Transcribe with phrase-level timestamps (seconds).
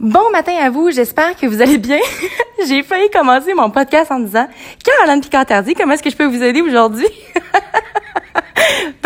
[0.00, 1.98] Bon matin à vous, j'espère que vous allez bien.
[2.66, 4.48] J'ai failli commencer mon podcast en disant
[4.82, 7.06] Caroline Picantardi, comment est-ce que je peux vous aider aujourd'hui?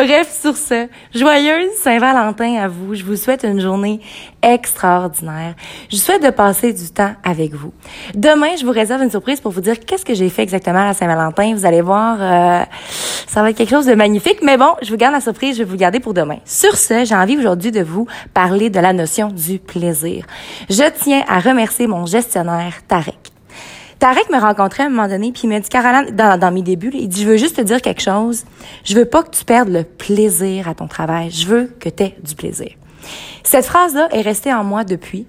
[0.05, 2.95] Bref, sur ce, joyeuse Saint-Valentin à vous.
[2.95, 4.01] Je vous souhaite une journée
[4.43, 5.55] extraordinaire.
[5.91, 7.73] Je souhaite de passer du temps avec vous.
[8.15, 10.93] Demain, je vous réserve une surprise pour vous dire qu'est-ce que j'ai fait exactement à
[10.93, 11.55] Saint-Valentin.
[11.55, 12.65] Vous allez voir, euh,
[13.27, 14.41] ça va être quelque chose de magnifique.
[14.43, 16.37] Mais bon, je vous garde la surprise, je vais vous garder pour demain.
[16.45, 20.27] Sur ce, j'ai envie aujourd'hui de vous parler de la notion du plaisir.
[20.69, 23.24] Je tiens à remercier mon gestionnaire Tarek.
[23.99, 26.63] Tarek me rencontrait à un moment donné, puis il m'a dit, Caroline, dans, dans mes
[26.63, 28.45] débuts, il dit, je veux juste te dire quelque chose.
[28.85, 31.31] Je veux pas que tu perdes le plaisir à ton travail.
[31.31, 32.71] Je veux que tu aies du plaisir.
[33.43, 35.27] Cette phrase-là est restée en moi depuis.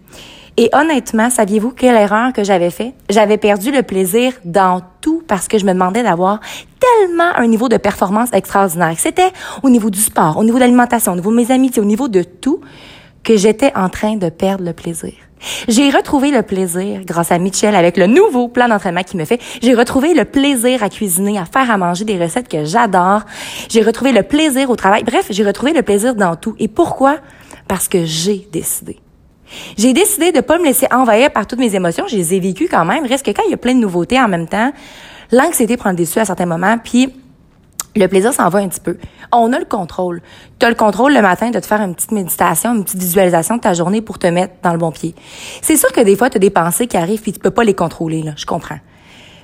[0.57, 2.93] Et honnêtement, saviez-vous quelle erreur que j'avais fait?
[3.09, 6.39] J'avais perdu le plaisir dans tout parce que je me demandais d'avoir
[6.79, 8.95] tellement un niveau de performance extraordinaire.
[8.97, 11.85] C'était au niveau du sport, au niveau de l'alimentation, au niveau de mes amitiés, au
[11.85, 12.61] niveau de tout,
[13.23, 15.13] que j'étais en train de perdre le plaisir.
[15.67, 19.39] J'ai retrouvé le plaisir grâce à Mitchell avec le nouveau plan d'entraînement qu'il me fait.
[19.61, 23.21] J'ai retrouvé le plaisir à cuisiner, à faire à manger des recettes que j'adore.
[23.69, 25.03] J'ai retrouvé le plaisir au travail.
[25.03, 26.55] Bref, j'ai retrouvé le plaisir dans tout.
[26.59, 27.17] Et pourquoi?
[27.67, 28.99] Parce que j'ai décidé.
[29.77, 32.05] J'ai décidé de pas me laisser envahir par toutes mes émotions.
[32.07, 33.05] Je les ai vécues quand même.
[33.05, 34.71] Reste que quand il y a plein de nouveautés en même temps,
[35.31, 36.77] l'anxiété prend le dessus à certains moments.
[36.77, 37.13] Puis
[37.95, 38.97] le plaisir s'en va un petit peu.
[39.31, 40.21] On a le contrôle.
[40.59, 43.55] Tu as le contrôle le matin de te faire une petite méditation, une petite visualisation
[43.55, 45.15] de ta journée pour te mettre dans le bon pied.
[45.61, 47.63] C'est sûr que des fois, tu as des pensées qui arrivent et tu peux pas
[47.63, 48.23] les contrôler.
[48.35, 48.79] Je comprends.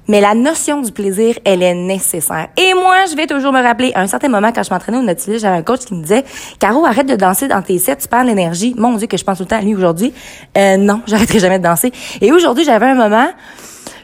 [0.08, 2.48] Mais la notion du plaisir, elle est nécessaire.
[2.58, 5.04] Et moi, je vais toujours me rappeler, à un certain moment, quand je m'entraînais au
[5.04, 6.26] Nautilus, j'avais un coach qui me disait,
[6.60, 8.74] Caro, arrête de danser dans tes sets, tu perds l'énergie.
[8.78, 10.12] Mon Dieu, que je pense tout le temps à lui aujourd'hui.
[10.58, 11.94] Euh, non, j'arrêterai jamais de danser.
[12.20, 13.30] Et aujourd'hui, j'avais un moment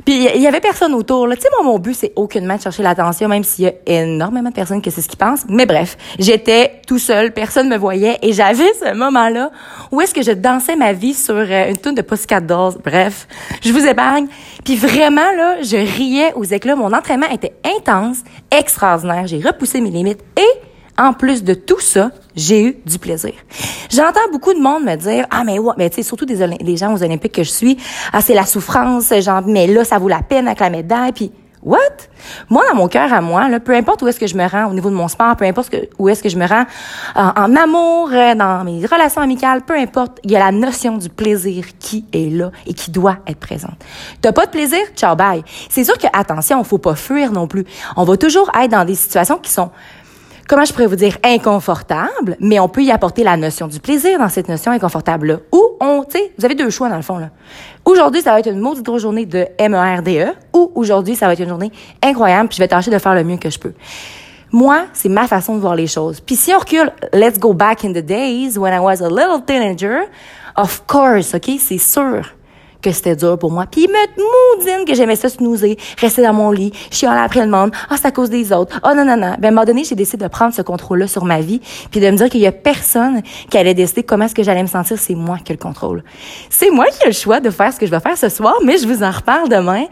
[0.07, 1.27] puis il y avait personne autour.
[1.31, 4.47] Tu sais, moi, mon but, c'est aucunement de chercher l'attention, même s'il y a énormément
[4.47, 5.43] de personnes que c'est ce qu'ils pensent.
[5.49, 9.51] Mais bref, j'étais tout seul, personne me voyait, et j'avais ce moment-là
[9.91, 12.39] où est-ce que je dansais ma vie sur euh, une tune de Pussycat.
[12.39, 13.27] Bref,
[13.61, 14.27] je vous épargne.
[14.63, 16.77] Puis vraiment, là, je riais aux éclats.
[16.77, 19.27] Mon entraînement était intense, extraordinaire.
[19.27, 20.67] J'ai repoussé mes limites et
[20.97, 23.33] en plus de tout ça, j'ai eu du plaisir.
[23.89, 26.93] J'entends beaucoup de monde me dire ah mais ouais, mais tu sais surtout des gens
[26.93, 27.77] aux Olympiques que je suis,
[28.13, 31.31] ah c'est la souffrance, genre mais là ça vaut la peine avec la médaille puis
[31.63, 31.79] What?
[32.49, 34.67] Moi, dans mon cœur à moi, là, peu importe où est-ce que je me rends
[34.67, 36.65] au niveau de mon sport, peu importe où est-ce que je me rends
[37.15, 41.09] en, amour, euh, dans mes relations amicales, peu importe, il y a la notion du
[41.09, 43.75] plaisir qui est là et qui doit être présente.
[44.21, 44.79] T'as pas de plaisir?
[44.95, 45.43] Ciao, bye.
[45.69, 47.65] C'est sûr que, attention, faut pas fuir non plus.
[47.95, 49.71] On va toujours être dans des situations qui sont
[50.47, 54.17] comment je pourrais vous dire, inconfortable, mais on peut y apporter la notion du plaisir
[54.19, 55.39] dans cette notion inconfortable-là.
[55.51, 57.29] Ou on, tu sais, vous avez deux choix dans le fond, là.
[57.85, 61.39] Aujourd'hui, ça va être une maudite journée de MERDE, e, ou aujourd'hui, ça va être
[61.39, 61.71] une journée
[62.03, 63.73] incroyable, puis je vais tâcher de faire le mieux que je peux.
[64.51, 66.21] Moi, c'est ma façon de voir les choses.
[66.21, 69.41] Puis si on recule, let's go back in the days when I was a little
[69.45, 70.03] teenager,
[70.55, 72.36] of course, OK, c'est sûr
[72.89, 73.65] que c'était dur pour moi.
[73.69, 77.51] Puis il me moudine que j'aimais ça snoozer, rester dans mon lit, chialer après le
[77.51, 77.71] monde.
[77.89, 78.79] Ah, c'est à cause des autres.
[78.83, 79.35] Ah, oh, non, non, non.
[79.39, 81.61] Ben, à un moment donné, j'ai décidé de prendre ce contrôle-là sur ma vie,
[81.91, 84.63] puis de me dire qu'il y a personne qui allait décider comment est-ce que j'allais
[84.63, 84.97] me sentir.
[84.97, 86.03] C'est moi qui ai le contrôle.
[86.49, 88.55] C'est moi qui ai le choix de faire ce que je vais faire ce soir,
[88.63, 89.85] mais je vous en reparle demain.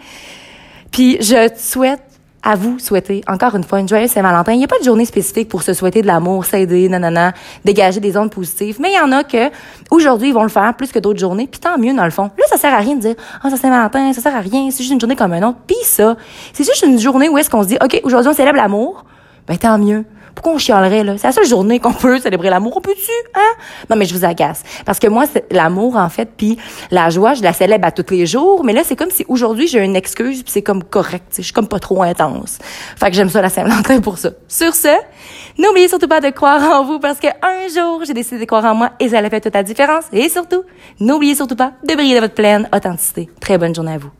[0.91, 2.01] Puis je souhaite
[2.45, 4.53] à vous souhaiter, encore une fois, une joyeuse Saint-Valentin.
[4.53, 7.33] Il n'y a pas de journée spécifique pour se souhaiter de l'amour, s'aider, nanana,
[7.65, 8.77] dégager des ondes positives.
[8.79, 9.49] Mais il y en a que,
[9.89, 11.47] aujourd'hui, ils vont le faire plus que d'autres journées.
[11.47, 12.29] Puis tant mieux, dans le fond.
[12.37, 14.69] Là, ça sert à rien de dire, ah, oh, ça Saint-Valentin, ça sert à rien.
[14.69, 15.57] C'est juste une journée comme un autre.
[15.65, 16.15] Puis ça,
[16.53, 19.05] c'est juste une journée où est-ce qu'on se dit, OK, aujourd'hui, on célèbre l'amour.
[19.47, 20.05] Ben, tant mieux.
[20.35, 21.17] Pourquoi on chialerait, là?
[21.17, 22.73] C'est la seule journée qu'on peut célébrer l'amour.
[22.75, 23.63] On peut-tu, hein?
[23.89, 24.63] Non, mais je vous agace.
[24.85, 26.57] Parce que moi, c'est l'amour, en fait, puis
[26.91, 28.63] la joie, je la célèbre à tous les jours.
[28.63, 31.35] Mais là, c'est comme si aujourd'hui, j'ai une excuse, puis c'est comme correct.
[31.37, 32.59] Je suis comme pas trop intense.
[32.97, 34.31] Fait que j'aime ça, la Saint-Valentin, pour ça.
[34.47, 34.89] Sur ce,
[35.57, 38.65] n'oubliez surtout pas de croire en vous, parce que un jour, j'ai décidé de croire
[38.65, 40.03] en moi, et ça a fait toute la différence.
[40.11, 40.63] Et surtout,
[40.99, 43.29] n'oubliez surtout pas de briller de votre pleine authenticité.
[43.39, 44.11] Très bonne journée à vous.